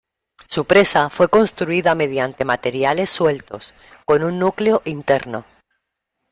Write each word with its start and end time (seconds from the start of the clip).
Su 0.47 0.65
presa 0.65 1.11
fue 1.11 1.27
construida 1.27 1.93
mediante 1.93 2.43
materiales 2.43 3.11
sueltos, 3.11 3.75
con 4.07 4.23
un 4.23 4.39
núcleo 4.39 4.81
interno. 4.85 5.45